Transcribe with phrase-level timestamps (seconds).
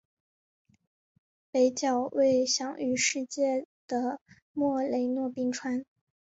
[1.51, 4.19] 北角为享誉世界的
[4.51, 5.85] 莫雷诺冰川。